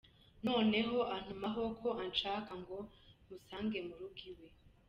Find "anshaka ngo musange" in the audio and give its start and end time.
2.03-3.77